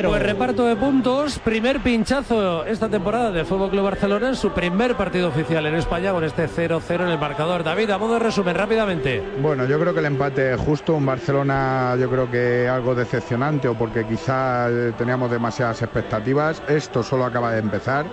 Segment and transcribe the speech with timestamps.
[0.00, 4.94] Pues reparto de puntos, primer pinchazo esta temporada de Fútbol Club Barcelona en su primer
[4.94, 7.64] partido oficial en España con este 0-0 en el marcador.
[7.64, 9.20] David, a modo de resumen, rápidamente.
[9.42, 13.66] Bueno, yo creo que el empate es justo, un Barcelona yo creo que algo decepcionante
[13.66, 16.62] o porque quizá teníamos demasiadas expectativas.
[16.68, 18.06] Esto solo acaba de empezar,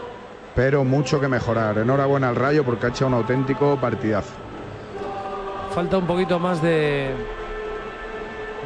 [0.55, 1.77] pero mucho que mejorar.
[1.77, 4.33] Enhorabuena al Rayo porque ha hecho un auténtico partidazo.
[5.75, 7.13] Falta un poquito más de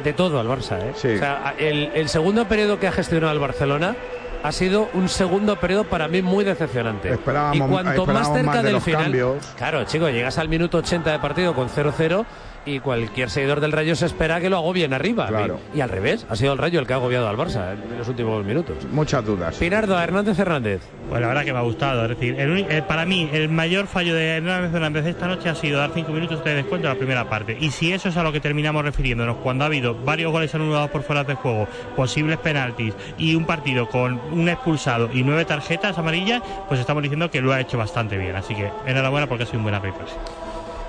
[0.04, 0.78] de todo al Barça.
[0.80, 0.92] ¿eh?
[0.94, 1.08] Sí.
[1.14, 3.96] O sea, el, el segundo periodo que ha gestionado el Barcelona
[4.42, 7.12] ha sido un segundo periodo para mí muy decepcionante.
[7.12, 9.46] Esperábamos- y cuanto más cerca más de del final, cambios.
[9.58, 12.24] claro, chico, llegas al minuto 80 de partido con 0-0
[12.66, 15.26] y cualquier seguidor del Rayo se espera que lo agobien arriba.
[15.28, 15.58] Claro.
[15.74, 17.98] Y, y al revés, ha sido el Rayo el que ha agobiado al Barça en
[17.98, 18.76] los últimos minutos.
[18.92, 19.56] Muchas dudas.
[19.56, 20.82] Pinardo, a Hernández Hernández.
[21.08, 22.02] Pues la verdad que me ha gustado.
[22.04, 25.48] Es decir, el uni- eh, para mí, el mayor fallo de Hernández Hernández esta noche
[25.48, 27.56] ha sido dar cinco minutos de descuento en la primera parte.
[27.60, 30.90] Y si eso es a lo que terminamos refiriéndonos, cuando ha habido varios goles anulados
[30.90, 35.96] por fuera de juego, posibles penaltis y un partido con un expulsado y nueve tarjetas
[35.98, 38.36] amarillas, pues estamos diciendo que lo ha hecho bastante bien.
[38.36, 40.12] Así que enhorabuena porque ha sido un buen arbitraje.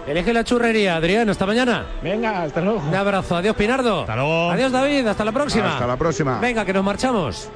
[0.08, 1.86] Elige la churrería, Adrián, hasta mañana.
[2.02, 2.80] Venga, hasta luego.
[2.88, 4.02] Un abrazo, adiós Pinardo.
[4.02, 4.52] Hasta luego.
[4.52, 5.74] Adiós David, hasta la próxima.
[5.74, 6.40] Hasta la próxima.
[6.40, 7.50] Venga, que nos marchamos.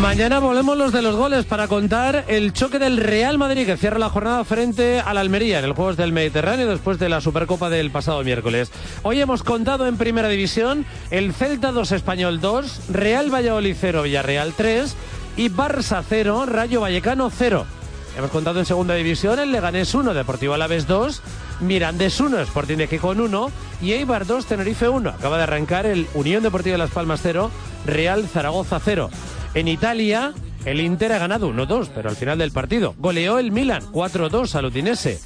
[0.00, 3.98] Mañana volvemos los de los goles para contar el choque del Real Madrid que cierra
[3.98, 7.90] la jornada frente al Almería en el Juegos del Mediterráneo después de la Supercopa del
[7.90, 8.70] pasado miércoles.
[9.02, 14.52] Hoy hemos contado en Primera División el Celta 2 Español 2, Real Valladolid 0 Villarreal
[14.56, 14.94] 3
[15.36, 17.66] y Barça 0 Rayo Vallecano 0.
[18.18, 21.22] Hemos contado en Segunda División el Leganés 1 Deportivo Alavés 2,
[21.60, 25.10] Mirandés 1 Sporting de Gijón 1 y Eibar 2 Tenerife 1.
[25.10, 27.48] Acaba de arrancar el Unión Deportiva de Las Palmas 0,
[27.86, 29.10] Real Zaragoza 0.
[29.54, 33.84] En Italia, el Inter ha ganado 1-2, pero al final del partido goleó el Milan
[33.92, 35.20] 4-2 al Udinese.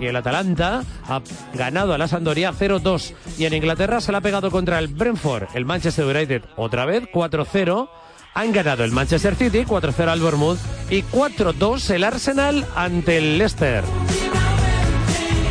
[0.00, 1.20] Y el Atalanta ha
[1.52, 3.12] ganado a la Sampdoria 0-2.
[3.36, 7.02] Y en Inglaterra se la ha pegado contra el Brentford, el Manchester United otra vez
[7.12, 7.90] 4-0.
[8.38, 10.58] Han ganado el Manchester City 4-0 al Bournemouth
[10.90, 13.82] y 4-2 el Arsenal ante el Leicester.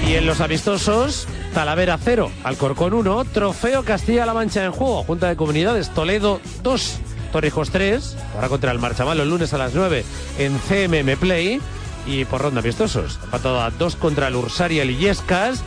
[0.07, 5.35] Y en los amistosos, Talavera 0, Alcorcón 1, Trofeo Castilla-La Mancha en juego, Junta de
[5.35, 6.99] Comunidades Toledo 2,
[7.33, 10.05] Torrijos 3, ahora contra el Marchamalo el lunes a las 9
[10.37, 11.59] en CMM Play
[12.05, 13.19] y por ronda amistosos.
[13.21, 15.61] Empatado a 2 contra el Ursaria el Illescas,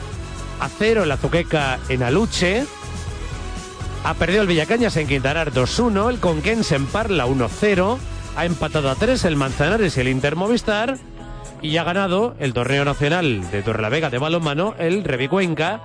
[0.59, 2.65] a 0 el Azuqueca en Aluche,
[4.05, 7.99] ha perdido el Villacañas en Quintanar 2-1, el Conquense en Parla 1-0,
[8.37, 10.97] ha empatado a 3 el Manzanares y el Intermovistar
[11.63, 15.83] y ha ganado el torneo nacional de Torrelavega de balonmano, el Revicuenca,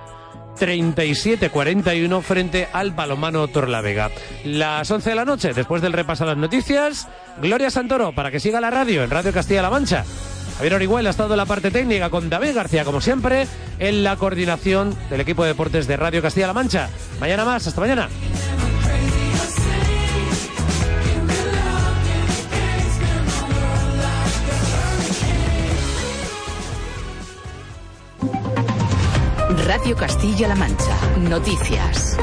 [0.58, 4.10] 37-41 frente al balonmano Torrelavega.
[4.44, 7.08] Las 11 de la noche, después del repaso a las noticias,
[7.42, 10.04] Gloria Santoro para que siga la radio en Radio Castilla-La Mancha.
[10.56, 13.46] Javier Orihuela ha estado en la parte técnica con David García, como siempre,
[13.78, 16.88] en la coordinación del equipo de deportes de Radio Castilla-La Mancha.
[17.20, 18.08] Mañana más, hasta mañana.
[29.66, 30.96] Radio Castilla-La Mancha.
[31.28, 32.16] Noticias.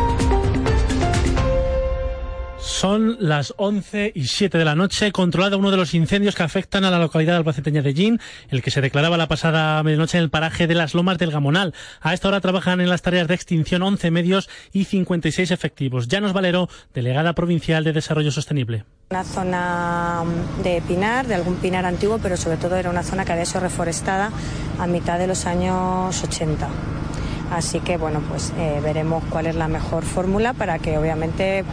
[2.83, 5.13] Son las 11 y 7 de la noche.
[5.13, 8.71] Controlado uno de los incendios que afectan a la localidad albaceteña de Gin, el que
[8.71, 11.73] se declaraba la pasada medianoche en el paraje de las Lomas del Gamonal.
[12.01, 16.09] A esta hora trabajan en las tareas de extinción 11 medios y 56 efectivos.
[16.09, 18.83] Llanos Valero, delegada provincial de Desarrollo Sostenible.
[19.11, 20.23] Una zona
[20.61, 23.61] de pinar, de algún pinar antiguo, pero sobre todo era una zona que había sido
[23.61, 24.29] reforestada
[24.77, 26.67] a mitad de los años 80.
[27.49, 31.63] Así que bueno, pues eh, veremos cuál es la mejor fórmula para que obviamente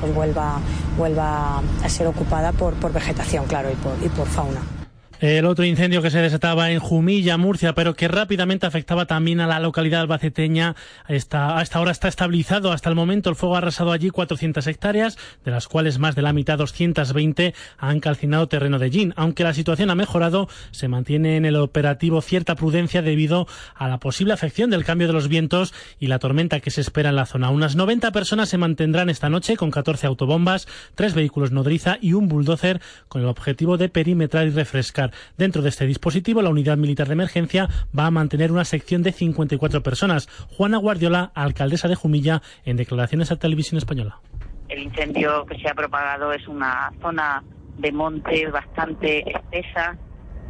[0.00, 0.58] pues vuelva,
[0.96, 4.75] vuelva a ser ocupada por, por vegetación, claro, y por, y por fauna.
[5.20, 9.46] El otro incendio que se desataba en Jumilla, Murcia, pero que rápidamente afectaba también a
[9.46, 10.76] la localidad albaceteña,
[11.08, 12.70] está, hasta ahora está estabilizado.
[12.70, 16.20] Hasta el momento el fuego ha arrasado allí 400 hectáreas, de las cuales más de
[16.20, 19.14] la mitad, 220, han calcinado terreno de Gin.
[19.16, 23.98] Aunque la situación ha mejorado, se mantiene en el operativo cierta prudencia debido a la
[23.98, 27.24] posible afección del cambio de los vientos y la tormenta que se espera en la
[27.24, 27.48] zona.
[27.48, 32.28] Unas 90 personas se mantendrán esta noche con 14 autobombas, tres vehículos nodriza y un
[32.28, 35.06] bulldozer con el objetivo de perimetrar y refrescar.
[35.36, 39.12] Dentro de este dispositivo, la unidad militar de emergencia va a mantener una sección de
[39.12, 40.28] 54 personas.
[40.56, 44.20] Juana Guardiola, alcaldesa de Jumilla, en declaraciones a Televisión Española.
[44.68, 47.42] El incendio que se ha propagado es una zona
[47.78, 49.96] de monte bastante espesa,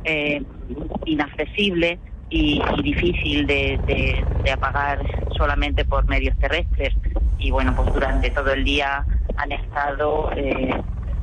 [0.05, 0.43] eh,
[1.05, 1.99] inaccesible
[2.31, 5.01] y, difícil de apagar
[5.37, 6.95] solamente por medios terrestres.
[7.39, 9.05] Y bueno, pues durante todo el día
[9.37, 10.75] han estado eh,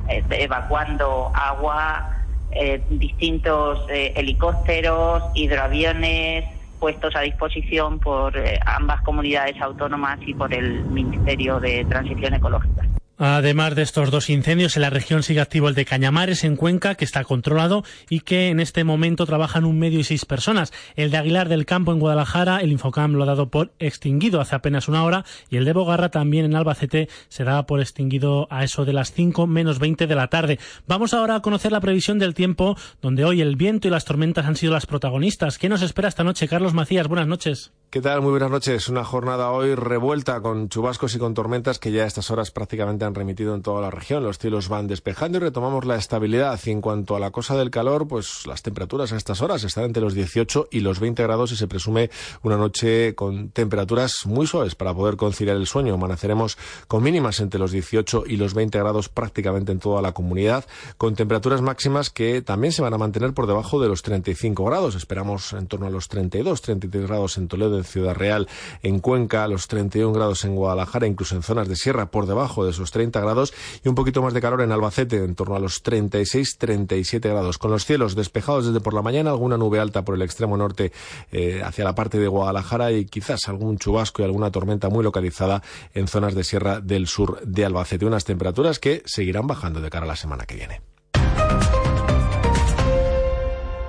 [0.08, 2.13] eh, evacuando agua,
[2.54, 6.44] eh, distintos eh, helicópteros, hidroaviones,
[6.78, 12.86] puestos a disposición por eh, ambas comunidades autónomas y por el Ministerio de Transición Ecológica.
[13.16, 16.96] Además de estos dos incendios, en la región sigue activo el de Cañamares, en Cuenca,
[16.96, 20.72] que está controlado y que en este momento trabajan un medio y seis personas.
[20.96, 24.56] El de Aguilar del Campo, en Guadalajara, el Infocam lo ha dado por extinguido hace
[24.56, 28.64] apenas una hora y el de Bogarra, también en Albacete, se da por extinguido a
[28.64, 30.58] eso de las 5 menos 20 de la tarde.
[30.88, 34.46] Vamos ahora a conocer la previsión del tiempo, donde hoy el viento y las tormentas
[34.46, 35.58] han sido las protagonistas.
[35.58, 36.48] ¿Qué nos espera esta noche?
[36.48, 37.72] Carlos Macías, buenas noches.
[37.90, 38.22] ¿Qué tal?
[38.22, 38.88] Muy buenas noches.
[38.88, 43.03] Una jornada hoy revuelta con chubascos y con tormentas que ya a estas horas prácticamente
[43.04, 44.22] han remitido en toda la región.
[44.22, 46.58] Los cielos van despejando y retomamos la estabilidad.
[46.64, 49.84] Y en cuanto a la cosa del calor, pues las temperaturas a estas horas están
[49.84, 52.10] entre los 18 y los 20 grados y se presume
[52.42, 55.94] una noche con temperaturas muy suaves para poder conciliar el sueño.
[55.94, 56.58] Amaneceremos
[56.88, 60.64] con mínimas entre los 18 y los 20 grados prácticamente en toda la comunidad,
[60.98, 64.94] con temperaturas máximas que también se van a mantener por debajo de los 35 grados.
[64.94, 68.48] Esperamos en torno a los 32, 33 grados en Toledo Ciudad Real,
[68.82, 72.70] en Cuenca, los 31 grados en Guadalajara, incluso en zonas de sierra por debajo de
[72.70, 73.52] esos 30 grados
[73.82, 77.58] y un poquito más de calor en Albacete, en torno a los 36, 37 grados.
[77.58, 80.92] Con los cielos despejados desde por la mañana, alguna nube alta por el extremo norte
[81.32, 85.62] eh, hacia la parte de Guadalajara y quizás algún chubasco y alguna tormenta muy localizada
[85.92, 88.06] en zonas de sierra del sur de Albacete.
[88.06, 90.93] Unas temperaturas que seguirán bajando de cara a la semana que viene.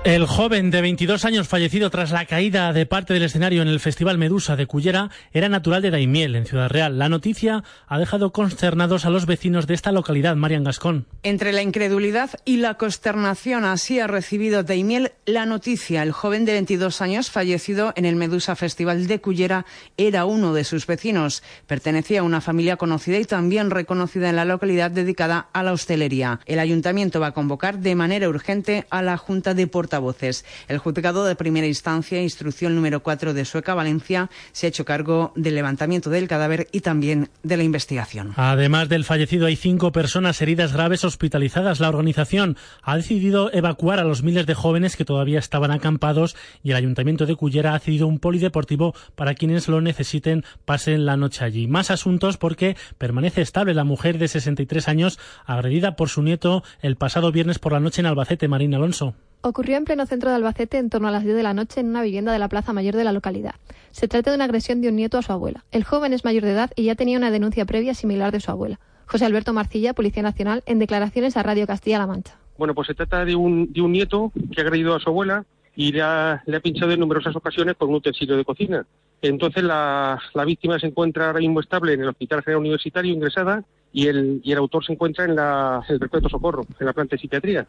[0.06, 3.80] El joven de 22 años fallecido tras la caída de parte del escenario en el
[3.80, 6.96] Festival Medusa de Cullera era natural de Daimiel, en Ciudad Real.
[6.96, 11.06] La noticia ha dejado consternados a los vecinos de esta localidad, Marian Gascón.
[11.24, 16.04] Entre la incredulidad y la consternación, así ha recibido Daimiel la noticia.
[16.04, 19.66] El joven de 22 años fallecido en el Medusa Festival de Cullera
[19.96, 21.42] era uno de sus vecinos.
[21.66, 26.38] Pertenecía a una familia conocida y también reconocida en la localidad dedicada a la hostelería.
[26.46, 29.66] El ayuntamiento va a convocar de manera urgente a la Junta de
[30.00, 30.44] Portavoces voces.
[30.68, 35.32] El juzgado de primera instancia, instrucción número 4 de Sueca Valencia, se ha hecho cargo
[35.34, 38.32] del levantamiento del cadáver y también de la investigación.
[38.36, 41.80] Además del fallecido, hay cinco personas heridas graves hospitalizadas.
[41.80, 46.70] La organización ha decidido evacuar a los miles de jóvenes que todavía estaban acampados y
[46.70, 51.44] el Ayuntamiento de Cullera ha cedido un polideportivo para quienes lo necesiten pasen la noche
[51.44, 51.66] allí.
[51.66, 56.96] Más asuntos porque permanece estable la mujer de 63 años agredida por su nieto el
[56.96, 60.78] pasado viernes por la noche en Albacete, Marina Alonso ocurrió en pleno centro de Albacete
[60.78, 62.96] en torno a las 10 de la noche en una vivienda de la Plaza Mayor
[62.96, 63.54] de la localidad.
[63.90, 65.64] Se trata de una agresión de un nieto a su abuela.
[65.70, 68.50] El joven es mayor de edad y ya tenía una denuncia previa similar de su
[68.50, 68.80] abuela.
[69.06, 72.36] José Alberto Marcilla, Policía Nacional, en declaraciones a Radio Castilla-La Mancha.
[72.58, 75.44] Bueno, pues se trata de un, de un nieto que ha agredido a su abuela
[75.76, 78.84] y le ha, le ha pinchado en numerosas ocasiones con un utensilio de cocina.
[79.20, 83.62] Entonces la, víctima se encuentra ahora mismo estable en el Hospital General Universitario ingresada
[83.92, 87.16] y el, y el autor se encuentra en la, el Perpetuo Socorro, en la planta
[87.16, 87.66] de psiquiatría.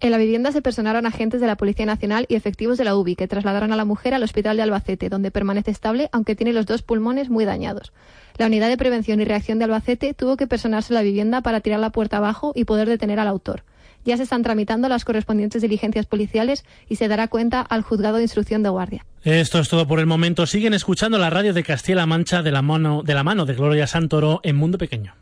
[0.00, 3.16] En la vivienda se personaron agentes de la Policía Nacional y efectivos de la UBI
[3.16, 6.66] que trasladaron a la mujer al hospital de Albacete, donde permanece estable, aunque tiene los
[6.66, 7.92] dos pulmones muy dañados.
[8.36, 11.60] La unidad de prevención y reacción de Albacete tuvo que personarse en la vivienda para
[11.60, 13.62] tirar la puerta abajo y poder detener al autor.
[14.04, 18.22] Ya se están tramitando las correspondientes diligencias policiales y se dará cuenta al juzgado de
[18.22, 19.04] instrucción de guardia.
[19.22, 20.46] Esto es todo por el momento.
[20.46, 23.86] Siguen escuchando la radio de Castilla-La Mancha de la, mano, de la mano de Gloria
[23.86, 25.14] Santoro en Mundo Pequeño.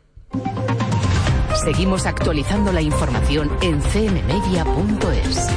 [1.63, 5.47] Seguimos actualizando la información en cmmedia.es.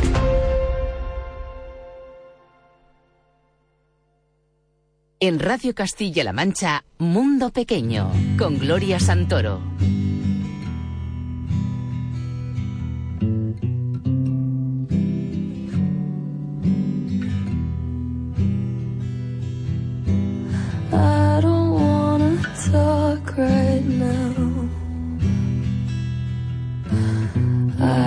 [5.19, 9.61] En Radio Castilla-La Mancha, Mundo Pequeño, con Gloria Santoro.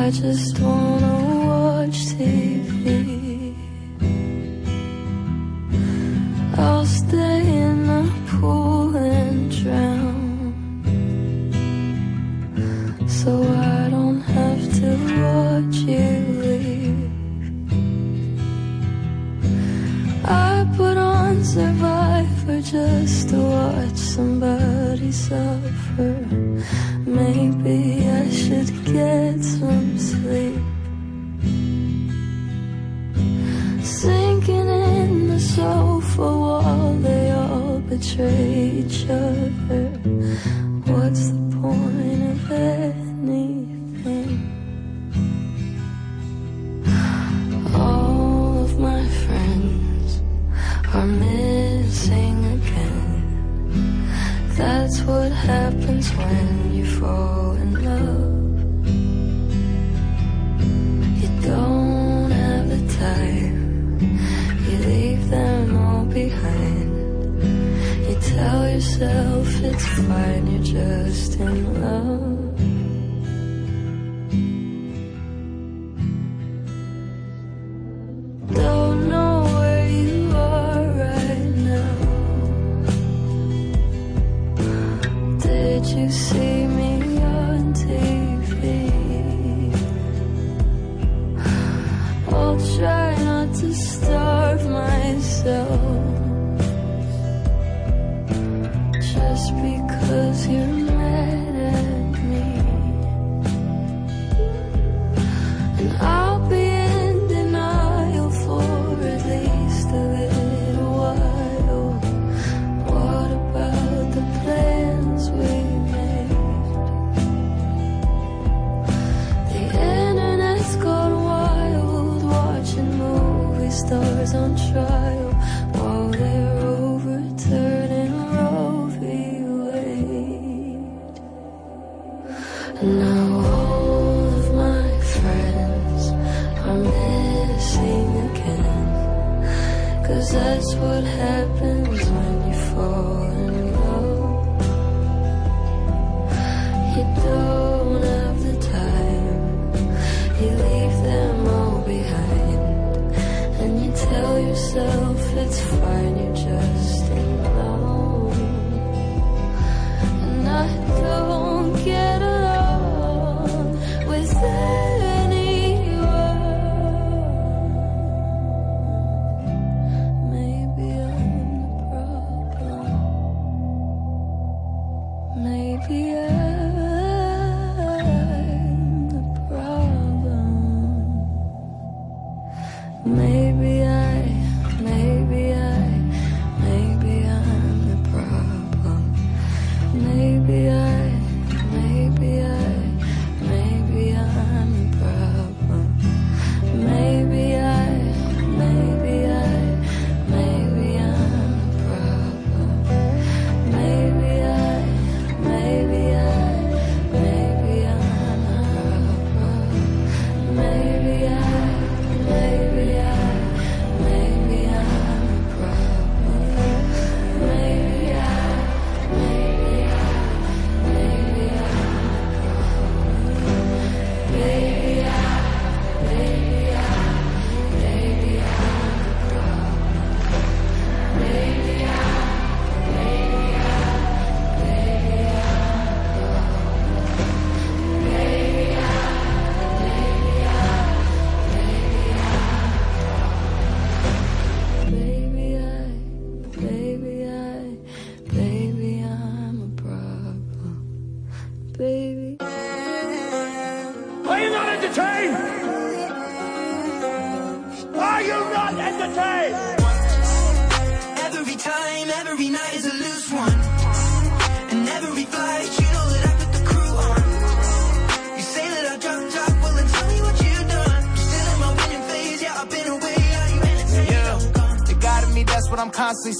[0.10, 0.89] I just wanna
[38.20, 39.39] all betray
[86.10, 86.49] see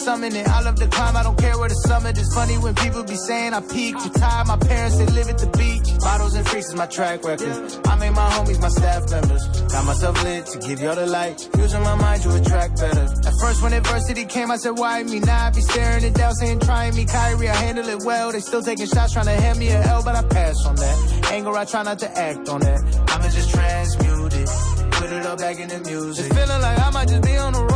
[0.10, 0.48] constantly summoning.
[0.48, 2.34] I love the climb, I don't care where the summit is.
[2.34, 4.04] Funny when people be saying I peaked.
[4.04, 5.88] Retired, my parents, they live at the beach.
[6.00, 7.54] Bottles and freaks is my track record.
[7.86, 9.44] I made my homies my staff members.
[9.72, 11.50] Got myself lit to give y'all the light.
[11.58, 13.06] Using my mind to attract better.
[13.28, 15.20] At first, when adversity came, I said, why me?
[15.20, 17.50] Now I be staring it down, saying, try me, Kyrie.
[17.50, 18.32] I handle it well.
[18.32, 21.30] They still taking shots, trying to hand me a L, but I pass on that.
[21.32, 22.80] Anger, I try not to act on that.
[23.10, 24.50] I'ma just transmute it.
[24.92, 26.26] Put it all back in the music.
[26.26, 27.69] It's feeling like I might just be on the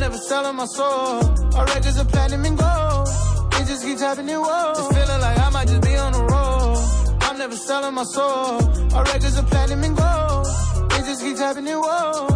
[0.00, 1.20] never selling my soul.
[1.56, 3.08] Our records are platinum and gold.
[3.60, 4.70] It just keeps happening, whoa.
[4.70, 6.78] It's feeling like I might just be on the road.
[7.20, 8.94] I'm never selling my soul.
[8.94, 10.46] Our records are platinum and gold.
[10.96, 12.28] It just keeps happening, whoa.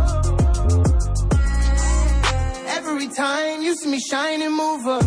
[2.78, 5.04] Every time you see me shine and move up.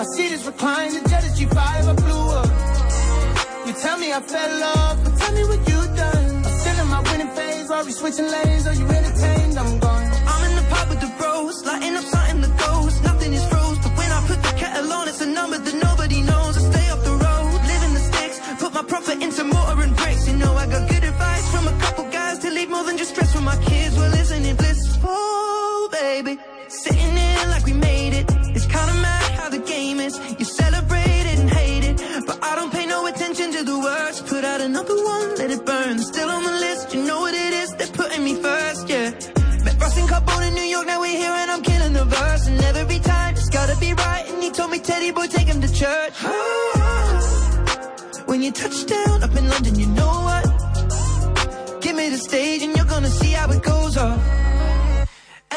[0.00, 3.66] I see this recline, the jet is G5, I blew up.
[3.66, 6.26] You tell me I fell off, but tell me what you done.
[6.46, 9.58] I'm still in my winning phase, we switching lanes, are you entertained?
[9.58, 9.97] I'm gone.
[10.88, 13.00] With the bros, lighting up something that goes.
[13.02, 16.20] Nothing is froze, but when I put the kettle on, it's a number that nobody
[16.22, 16.56] knows.
[16.60, 20.26] I stay off the road, living the sticks, put my profit into motor and brakes.
[20.28, 23.10] You know I got good advice from a couple guys to leave more than just
[23.14, 23.96] stress for my kids.
[23.96, 26.38] Well, isn't it blissful, baby?
[26.68, 28.26] Sitting here like we made it.
[28.56, 30.14] It's kinda mad how the game is.
[30.38, 34.20] You celebrate it and hate it, but I don't pay no attention to the words.
[34.22, 35.98] Put out another one, let it burn.
[35.98, 36.77] Still on the list,
[44.58, 46.14] told me, Teddy boy, take him to church.
[48.26, 50.44] When you touch down up in London, you know what?
[51.80, 54.20] Give me the stage and you're gonna see how it goes off.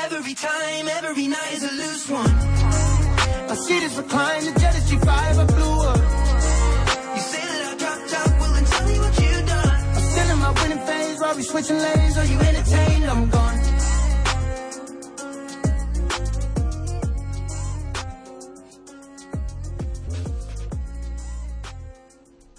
[0.05, 2.35] Every time, every night is a loose one.
[3.49, 6.01] My seat is reclined, the jet is G5, I blew up.
[7.15, 9.79] You say that I dropped out, well then tell me what you done.
[9.97, 13.05] I'm still in my winning phase, while we switching lanes, are you entertained?
[13.05, 13.60] I'm gone.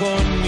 [0.00, 0.39] con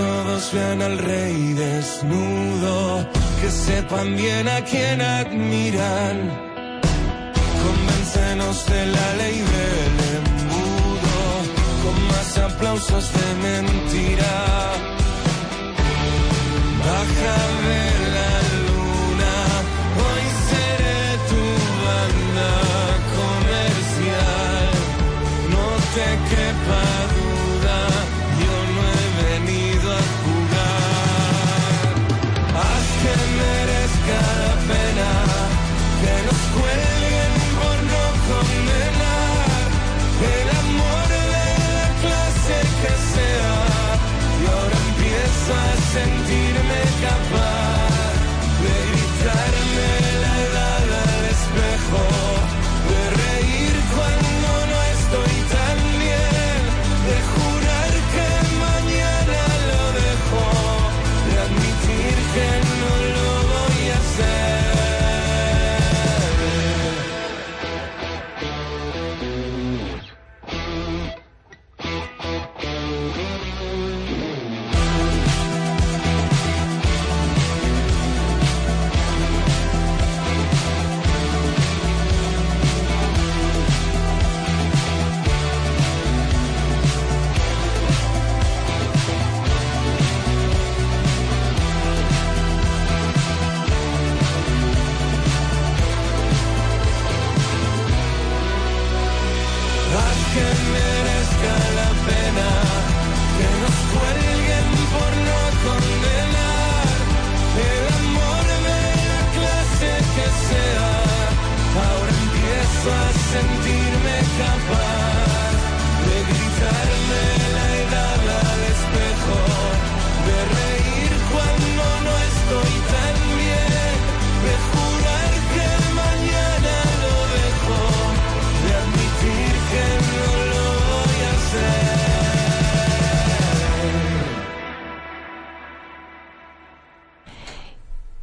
[0.00, 3.06] todos vean al rey desnudo,
[3.40, 6.16] que sepan bien a quién admiran.
[7.64, 11.18] Convéncenos de la ley del embudo,
[11.82, 14.49] con más aplausos de mentira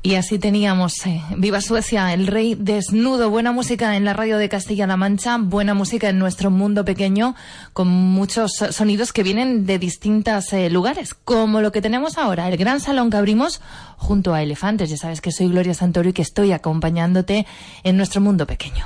[0.07, 4.47] Y así teníamos eh, Viva Suecia, el rey desnudo, buena música en la radio de
[4.47, 7.35] Castilla-La Mancha, buena música en nuestro mundo pequeño,
[7.73, 12.55] con muchos sonidos que vienen de distintos eh, lugares, como lo que tenemos ahora, el
[12.55, 13.59] gran salón que abrimos
[13.97, 14.89] junto a Elefantes.
[14.89, 17.45] Ya sabes que soy Gloria Santoro y que estoy acompañándote
[17.83, 18.85] en nuestro mundo pequeño.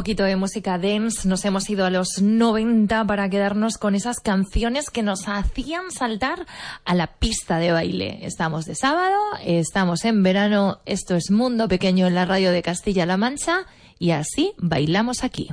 [0.00, 4.88] poquito de música dance, nos hemos ido a los 90 para quedarnos con esas canciones
[4.88, 6.46] que nos hacían saltar
[6.86, 8.20] a la pista de baile.
[8.22, 13.18] Estamos de sábado, estamos en verano, esto es Mundo Pequeño en la radio de Castilla-La
[13.18, 13.66] Mancha
[13.98, 15.50] y así bailamos aquí.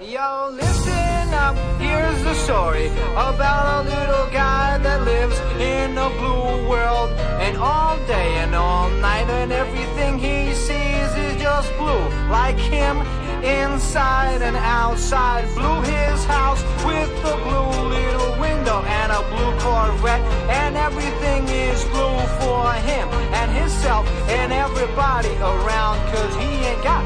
[0.00, 6.68] Yo, listen up, here's the story about a little guy that lives in a blue
[6.68, 7.12] world.
[7.40, 13.06] And all day and all night, and everything he sees is just blue, like him
[13.46, 15.44] inside and outside.
[15.54, 20.22] Blew his house with the blue little window and a blue Corvette.
[20.50, 25.96] And everything is blue for him and himself and everybody around.
[26.12, 27.04] Cause he ain't got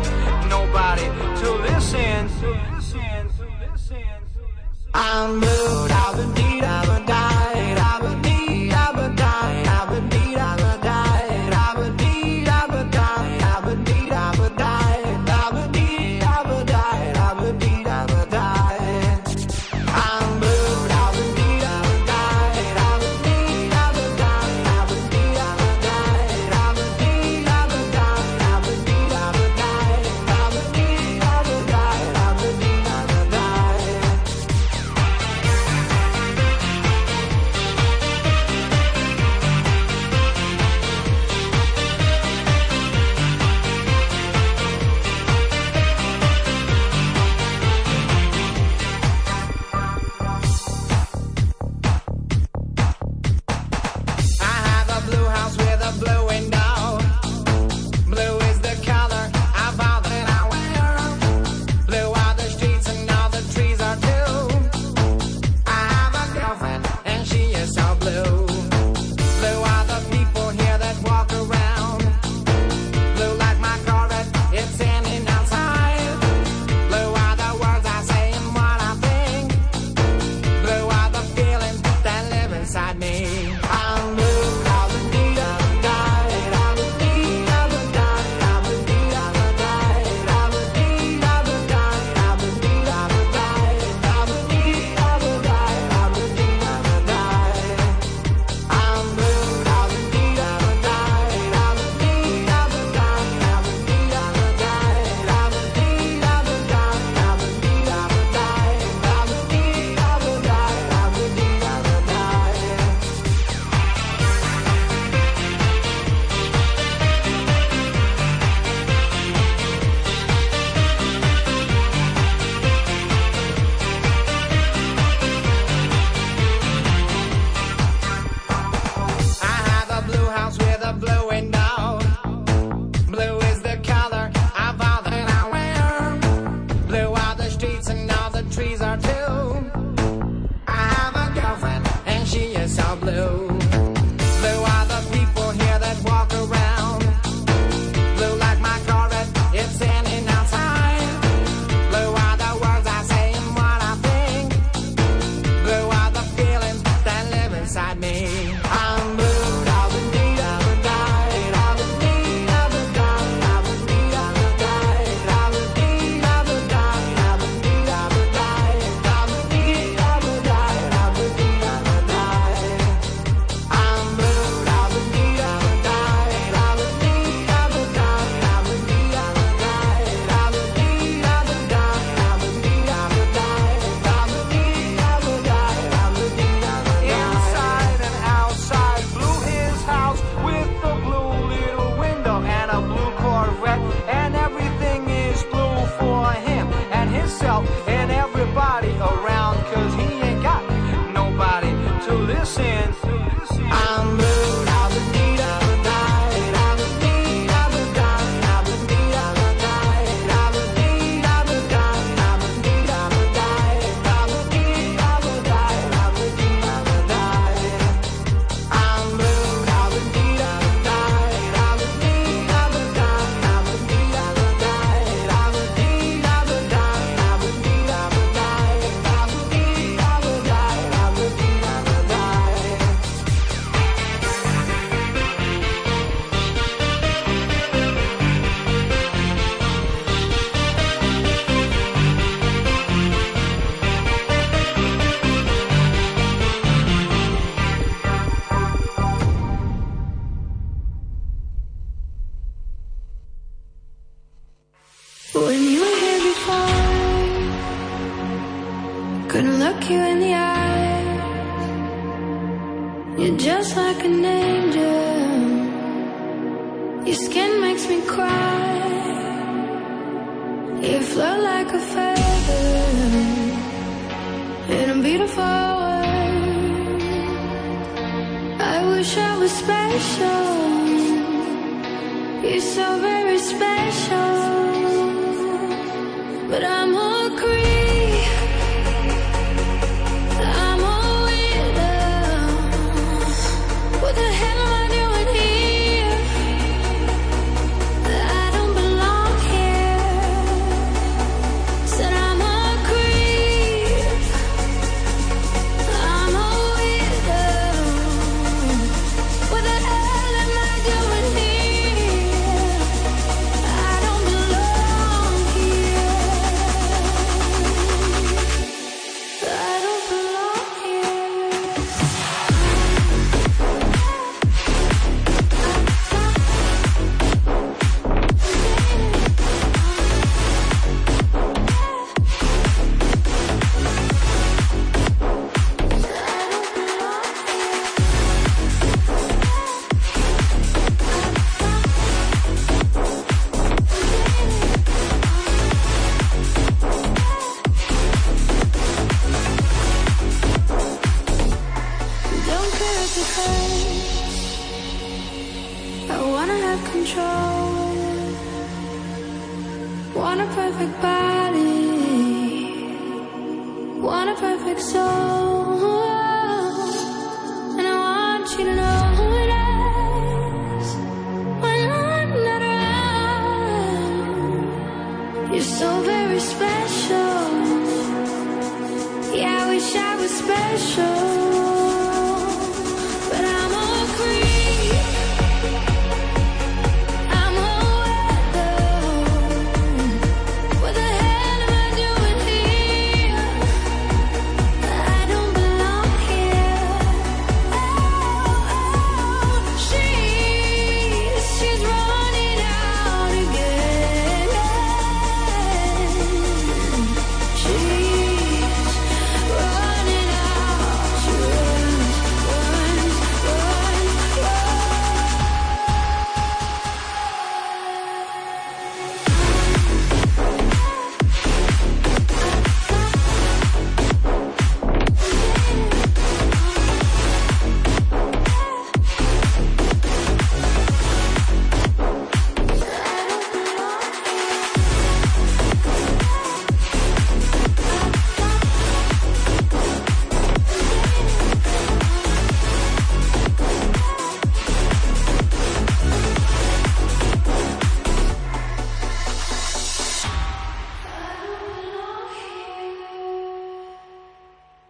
[0.48, 1.06] nobody
[1.40, 2.28] to listen.
[2.40, 4.02] To listen, to listen,
[4.34, 4.90] to listen.
[4.94, 7.49] I'm blue, I've been beat, I've been died.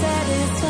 [0.00, 0.65] satisfied.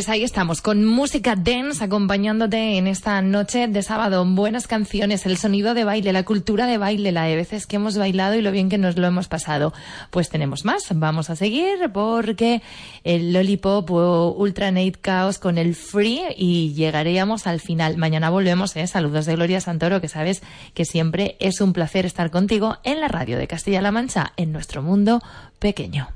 [0.00, 4.24] Pues ahí estamos, con música dance acompañándote en esta noche de sábado.
[4.24, 7.98] Buenas canciones, el sonido de baile, la cultura de baile, la de veces que hemos
[7.98, 9.74] bailado y lo bien que nos lo hemos pasado.
[10.08, 12.62] Pues tenemos más, vamos a seguir porque
[13.04, 17.98] el Lollipop o Ultra Nate Chaos con el Free y llegaríamos al final.
[17.98, 18.86] Mañana volvemos, ¿eh?
[18.86, 20.40] Saludos de Gloria Santoro, que sabes
[20.72, 24.80] que siempre es un placer estar contigo en la radio de Castilla-La Mancha, en nuestro
[24.80, 25.20] mundo
[25.58, 26.08] pequeño.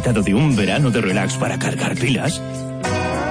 [0.00, 2.40] De un verano de relax para cargar pilas,